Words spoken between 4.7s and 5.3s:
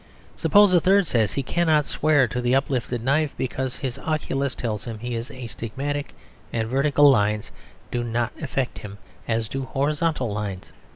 him he is